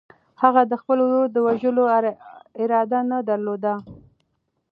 [0.41, 1.83] هغه د خپل ورور د وژلو
[2.63, 3.73] اراده نه درلوده.